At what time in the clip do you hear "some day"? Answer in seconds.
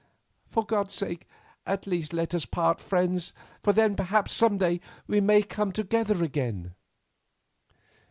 4.33-4.81